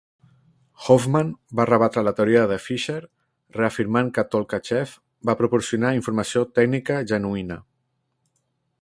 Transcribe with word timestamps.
Hoffman 0.85 1.27
va 1.59 1.65
rebatre 1.69 2.03
la 2.07 2.13
teoria 2.19 2.41
de 2.53 2.57
Fischer, 2.69 2.97
reafirmant 3.59 4.11
que 4.17 4.25
Tolkachev 4.33 4.97
va 5.31 5.39
proporcionar 5.43 5.95
informació 6.01 6.47
tècnica 6.61 7.01
genuïna. 7.13 7.61